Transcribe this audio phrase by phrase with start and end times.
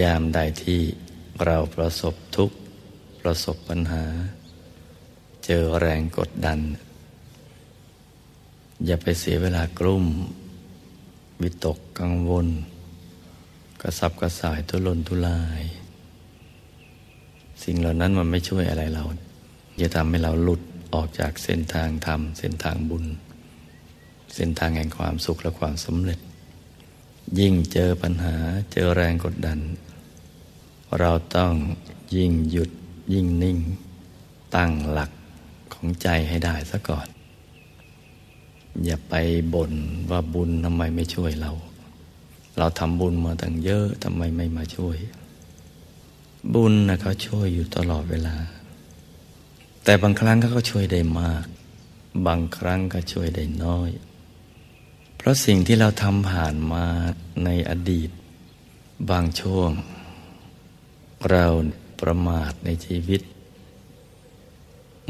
[0.00, 0.80] ยามใดที่
[1.44, 2.56] เราประสบทุกข์
[3.20, 4.04] ประสบปัญหา
[5.44, 6.58] เจอแรงกดดัน
[8.86, 10.04] อย่าไปเสียเวลากลุ้ม
[11.42, 12.48] วิตกกังวล
[13.82, 15.62] กระสับกระส่ายทุรนทุราย
[17.64, 19.04] สิ่งเหล่านั้นมันไม่ช่วยอะไรเรา
[19.80, 20.62] จะทำให้เราหลุด
[20.94, 23.04] ออกจากเส้นทางธรรม เส้นทางบุญ
[24.34, 26.18] เส้นทางแห่งความสุขและความสำเร็จ
[27.38, 28.36] ยิ่งเจอปัญหา
[28.72, 29.58] เจอแรงกดดัน
[30.98, 31.52] เราต้อง
[32.16, 32.70] ยิ่งหยุด
[33.12, 33.58] ยิ่งนิ่ง
[34.54, 35.10] ตั้งหลัก
[35.72, 37.08] ของใจให้ได้ซะก่อน
[38.84, 39.14] อย่าไป
[39.54, 39.72] บ่น
[40.10, 41.52] ว่าบุญทำไมไม่ช่วยเรา
[42.58, 44.96] เราทำบุญมาตั้งเยอะทำไมไม่มาช่วย
[46.54, 48.36] บุญนะเขาช่วยอยู่ตลอดเวลา
[49.84, 51.46] แต่บางครั้งเขาก็ช่วยได้มาก
[52.26, 53.90] บางครั้งก็ช่วยได้น้อย
[55.22, 56.84] เพราะสิ่งที่เราทำผ่านมา
[57.44, 58.10] ในอดีต
[59.10, 59.70] บางช่วง
[61.30, 61.46] เรา
[62.00, 63.20] ประมาทในชีวิต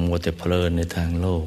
[0.00, 1.46] มัวแต่เพลินในทางโลก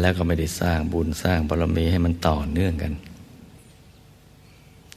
[0.00, 2.92] แล้วก็ไม่ได้สร้างบุญสร้างบารมีให้มันต่อเนื่องกัน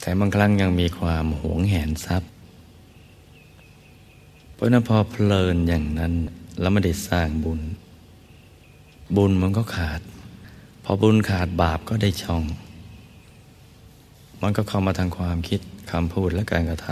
[0.00, 2.30] แต่บางครั้งยังมีความหวงแหนทรัพย์
[4.54, 6.12] เพราะนั้นพอเพลินอย่างนั้น
[6.60, 7.60] แล้วไม่ได้สร้างบุญ
[9.16, 10.02] บุญมันก็ขาด
[10.84, 12.44] พอบุญขาดบาปก็ได้ช่อง
[14.42, 16.86] มันก็เข้ามาทางความคิดคำพูดและการกระท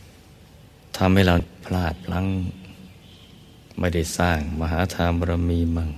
[0.00, 1.34] ำทำให้เรา
[1.66, 2.26] พลาดพลั้ง
[3.78, 5.90] ไม่ได้สร้างมหาทานบารมีมั่ง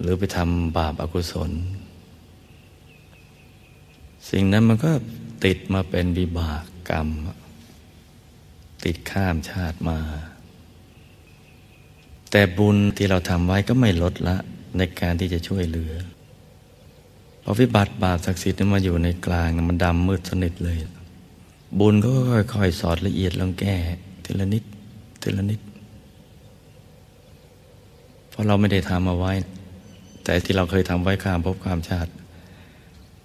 [0.00, 1.50] หรือไปทำบาปอากุศล
[4.30, 4.92] สิ่งนั้นมันก็
[5.44, 7.08] ติดมาเป็นวิบากกรรม
[8.84, 9.98] ติดข้ามชาติมา
[12.30, 14.36] แต่บุญที่เราทำไว้ก็ไม่ลดละ
[14.78, 15.92] ในการที่จะช่วยเหลือ
[17.44, 20.78] พอวิบัติบาปศักดิ์สิทธิ์มาอยู่ในกลางมันดำมืดสนิทเลย
[21.78, 22.08] บุญก็
[22.54, 23.76] ค่อยๆสอดละเอียดลงแก้
[24.24, 24.64] ทีละนิด
[25.22, 25.60] ทีละนิด
[28.30, 29.32] เพราะเราไม่ได้ทำเอาไว้
[30.24, 32.10] แต่ที่เราเคยทำไว้ข้ามภพข้ามชาติ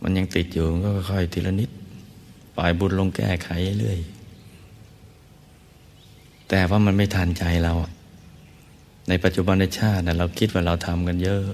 [0.03, 1.70] มันยังติดอยู่ก็ค่อยๆทีละนิด
[2.56, 3.50] ปล่อยบุญลงแก้ไข
[3.80, 4.00] เรื่อย
[6.50, 7.74] แต่ว่ามันไม่ทันใจเรา
[9.10, 11.46] ในปัจจุบันในชาตินะเราคิดว่าเราทำกันเยอะ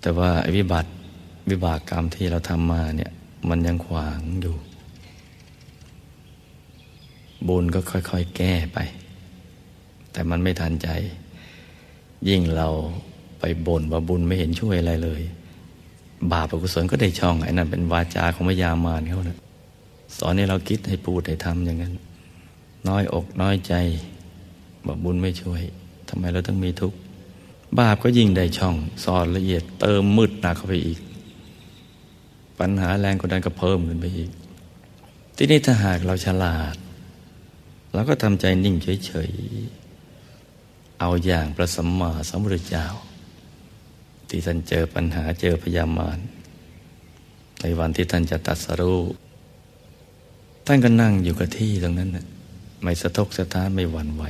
[0.00, 0.90] แต่ว่าวิบัติ
[1.50, 3.12] วิบากกรรมที่เราทำมาเนี่ย
[3.48, 4.56] มันยังขวางอยู่
[7.48, 8.78] บุญก็ค่อย ๆ แก้ไป
[10.12, 10.88] แต่มันไม่ทันใจ
[12.28, 12.68] ยิ่งเรา
[13.40, 15.22] ไปบ่นว่าบุญไม่เห็นช่วยอะไรเลย
[16.32, 19.38] บาปอกุศลก็ได้ช่องไอ้นั่นเป็นวาจาของพยามารเขานะ
[20.18, 21.94] สอนให้เราคิดให้พูดให้ทำอย่างนั้น
[22.88, 23.74] น้อยอกน้อยใจ
[24.88, 25.62] บอกบุญไม่ช่วย
[26.08, 26.98] ทำไมเราต้องมีทุกข์
[27.78, 31.00] บาปก็ยิ่งได้ช่องสอนละเอียดเติมมืดหนักเข้าไปอีก
[32.58, 34.30] ปัญหาแรงกดดันก็เพิ่มขึ้นไปอีก
[35.36, 36.76] ที่นี่ถ้าหากเราฉลาด
[37.92, 42.86] เราก็ทำใจนิ่งเฉยๆ เอาอย่างพระสัมมาสัมพุทธเจ้า
[44.28, 46.18] ที่ท่านเจอปัญหาเจอพยามาร
[47.60, 49.00] ในวันที่ท่านจะตัดสรู้
[50.66, 52.10] ท่านก็นั่งอยู่กับที่ตรงนั้น
[52.82, 54.24] ไม่สะทกสะท้านไม่หวั่นไหว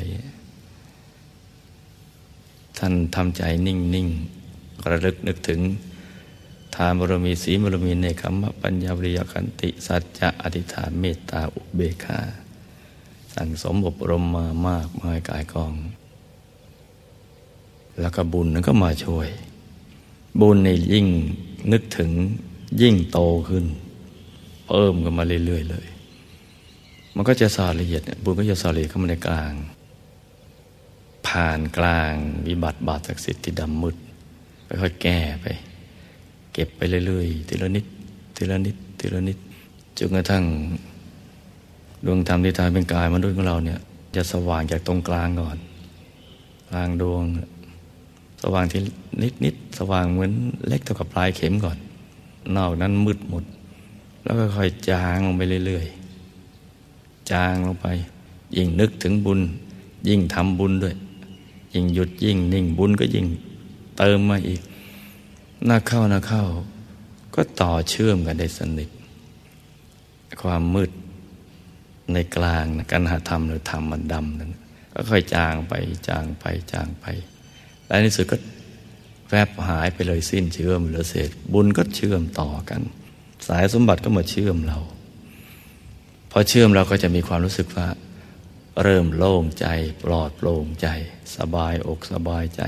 [2.79, 4.09] ท่านทำใจนิ่งนิ่ง
[4.89, 5.61] ระลึกนึกถึง
[6.75, 12.21] ทานบรมีสีบรมีในคำปัญญาวิริยคันติ สัจจะอธิษฐานเมตตาอุเบกขา
[13.35, 15.75] สั่งสมอบรมมามากมายกายกอง
[18.01, 19.29] แล้วก็บุญนั้นก็มาช่วย
[20.41, 21.07] บุญในยิ่ง
[21.73, 22.11] นึกถึง
[22.83, 23.19] ยิ่งโต
[23.49, 23.65] ขึ้น
[24.67, 25.87] เพิ่มกันมาเรื่อยๆเลย
[27.15, 29.53] มันก็จะสอดละเอียดบุญก็จะสอดละเอียดเข้ามาในกลาง
[31.29, 32.13] ผ่านกลาง
[32.47, 33.97] วิบัติบาปศักดิ์สิทธิ์ที่ดำมืด
[34.83, 35.47] ค่อยๆแก้ไป
[36.53, 37.85] เก็บไปเรื่อยๆ ทีละนิด
[38.37, 39.39] ทีละนิด ทีละนิด
[39.99, 40.45] จนกระทั่ง
[42.05, 43.79] ดวงธรรมที่ทายเป็นกายมนุษย์ของเราเนี่ย
[44.17, 45.59] จะสว่างจากตรงกลางก่อน
[46.69, 47.23] กลางดวง
[48.43, 48.81] สว่างที่
[49.23, 50.33] นิดนิดสว่างเหมือน
[50.69, 51.79] เล็กเท่ากับปลายเข็มก่อน
[52.57, 53.45] นอกนั้นมืดหมด
[54.25, 57.87] แล้วก็ค่อยจางลงไปเรื่อยๆ จางลงไป
[58.57, 59.41] ยิ่งนึกถึงบุญ
[60.09, 60.95] ยิ่งทำบุญด้วย
[61.75, 63.27] ยิ่งหยุดยิ่งนิ่งบุญก็ยิ่ง
[63.99, 64.61] เติมมาอีก
[65.67, 66.45] หน้าเข้าหน้าเข้า
[67.35, 68.91] ก็ต่อเชื่อมกันได้สนิท
[70.43, 70.91] ความมืด
[72.13, 74.53] ในกลางนะการหาธรรมหรือธรรมมันดำนั้น
[74.93, 75.75] ก็ค่อยจางไป
[76.09, 77.07] จางไปจางไป
[77.87, 78.37] และในสุดก็
[79.31, 82.81] แวบหายไปเลยสิ้นเชื่อมเหลือเศษ บุญก็เชื่อมต่อกัน
[83.47, 84.79] สายสมบัติก็มาเชื่อมเรา
[86.31, 87.87] พอเชื่อมเราก็จะมีความรู้สึกว่า
[88.83, 89.67] เริ่มโล่งใจ
[90.03, 90.89] ปลอดโปร่งใจ
[91.37, 92.63] สบายอกสบายใจ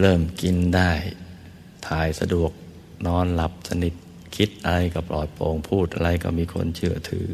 [0.00, 0.92] เริ่มกินได้
[1.86, 2.50] ถ่ายสะดวก
[3.06, 3.94] นอนหลับสนิท
[4.36, 7.26] คิดอะไรก็ปลอดโปร่งพูดอะไรก็มีคนเชื่อถือ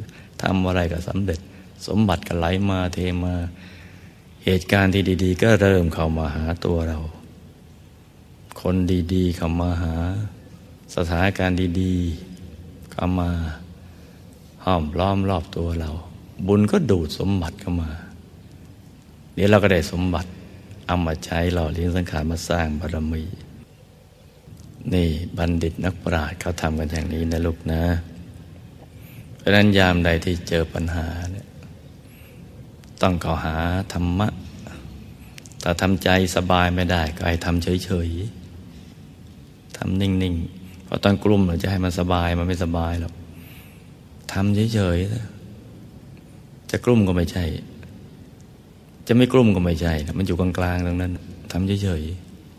[0.43, 1.41] ทำอะไรก็สำเร็จ
[1.87, 3.35] สมบัติก็ไหลมาเทมา
[4.45, 6.99] เหตุการณ์ที่ดี ๆ ก็เริ่มเข้ามาหาตัวเรา
[8.61, 8.77] คน
[9.15, 9.95] ดีๆเข้ามาหา
[10.95, 13.31] สถานการณ์ดีๆเข้ามา
[14.65, 15.91] ห้อมล้อมรอบตัวเรา
[16.47, 17.91] บุญก็ดูดสมบัติเข้ามา
[19.35, 20.31] เดี๋ยวเราก็ได้สมบัติ
[20.87, 23.25] เอามาใช้หล่อเลี้ยงสังขารมาสร้างบารมี
[24.93, 27.83] นี่บัณฑิตนักปราชญ์เขาทำกันอย่างนี้นะลูกนะ
[29.37, 31.47] เพราะนั้นยามใดที่เจอปัญหาเนี่ย
[33.03, 33.57] ต้องเข้าหา
[33.93, 34.29] ธรรมะ
[35.63, 43.15] ถ้าทำใจสบายไม่ได้ ก็ให้ทำเฉยๆทำนิ่งๆเพราะตอนกลุ่มเราจะให้มันสบายมันไม่สบายหรอก
[44.33, 45.36] ทำเฉยๆ
[46.71, 47.45] จะกลุ่มก็ไม่ใช่
[49.07, 51.13] จะไม่กลุ่มก็ไม่ใช่มันอยู่กลางๆตรงนั้น
[51.53, 52.03] ทำเฉย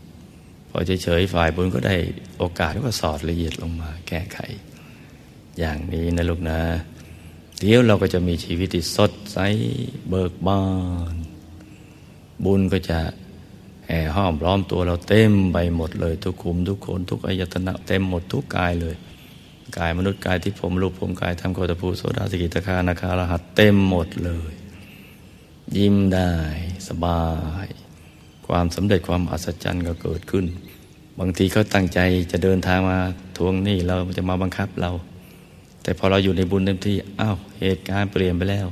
[0.08, 1.96] ๆพอเฉยๆฝ่ายบุญก็ได้
[2.38, 4.38] โอกาสก็สอดละเอียดลงมา แก้ไข
[5.58, 6.60] อย่างนี้นะลูกนะ
[7.60, 9.38] เดี๋ยวเราก็จะมีชีวิตที่สดใส
[10.08, 10.62] เบิกบา
[11.12, 11.14] น
[12.44, 12.98] บุญก็จะ
[13.86, 18.94] แห่ห้อมล้อมตัวเราเต็มไปหมดเลย ทุกขุมทุกคนทุกอายตนะเต็มหมดทุกกายเลย
[19.76, 24.52] กายมนุษย์กายที่ผมรูปผมกายทำโคตภูโสดาสกิตคานาคารหัสเต็มหมดเลย
[25.76, 26.32] ยิ้มได้
[26.88, 27.24] สบา
[27.64, 27.66] ย
[28.46, 30.46] ความสำเร็จความอัศจรรย์ก็เกิดขึ้น
[31.18, 32.00] บางทีเขาตั้งใจ
[32.32, 32.98] จะเดินทางมา
[33.36, 34.90] ทวงหนี้เราจะมาบังคับเรา
[35.82, 38.66] แต่พอเราอยู่ในบุญเต็มที่อ้าวเหตุการณ์เปลี่ยนไปแล้ว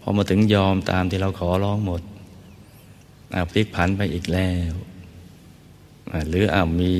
[0.00, 2.02] พอมาถึงยอมตามที่เราขอร้องหมด
[3.34, 4.72] อาพลิกผันไปอีกแล้ว
[6.28, 6.92] หรืออ้าวมี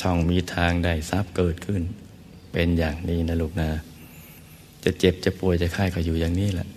[0.00, 1.82] ช่องมีทางได้ทรัพย์เกิดขึ้น
[2.58, 3.68] เป็นอย่างนี้นะลูกนะ
[4.84, 6.68] จะเจ็บจะป่วยจะไข้ก็อยู่อย่างนี้แหละ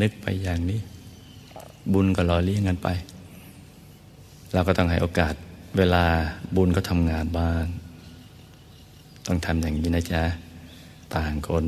[0.00, 0.80] นึกไปอย่างนี้
[1.92, 2.88] บุญก็รอเลี้ยงกันไป
[4.52, 5.34] เราก็ต้องให้โอกาส
[5.76, 6.04] เวลา
[6.56, 7.64] บุญก็ทำงานบ้าง
[9.26, 10.24] ต้องทำอย่างนี้นะจ๊ะ
[11.16, 11.66] ต่างคน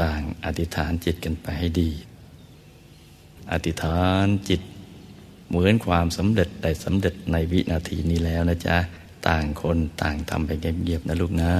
[0.00, 1.90] ต่างอธิษฐานจิตกันไปให้ดี
[3.52, 4.60] อธิษฐานจิต
[5.48, 8.76] เหมือนความสำเร็จได้สำเร็จในวินาทีนี้แล้วนะจ๊ะ
[9.28, 11.52] ต่างคนต่างทำไปเงียบๆนะลูกนะ